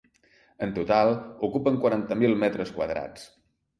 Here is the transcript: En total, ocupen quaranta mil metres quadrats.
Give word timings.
En 0.67 0.71
total, 0.77 1.11
ocupen 1.49 1.77
quaranta 1.83 2.19
mil 2.23 2.35
metres 2.45 2.73
quadrats. 2.79 3.29